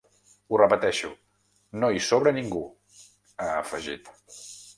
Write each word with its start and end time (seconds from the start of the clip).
Ho 0.53 0.59
repeteixo: 0.61 1.11
no 1.83 1.89
hi 1.97 2.01
sobra 2.07 2.33
ningú, 2.39 2.63
ha 3.45 3.51
afegit. 3.61 4.13